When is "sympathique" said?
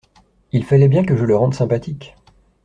1.53-2.15